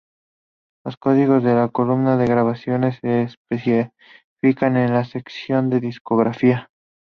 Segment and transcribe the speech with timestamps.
[0.83, 6.71] Los códigos de la columna de "Grabaciones" se especifican en la sección de "Discografía".